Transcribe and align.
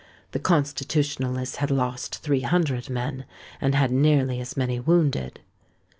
The 0.31 0.39
Constitutionalists 0.39 1.57
had 1.57 1.69
lost 1.69 2.23
three 2.23 2.39
hundred 2.41 2.89
men, 2.89 3.23
and 3.61 3.75
had 3.75 3.91
nearly 3.91 4.41
as 4.41 4.57
many 4.57 4.79
wounded. 4.79 5.41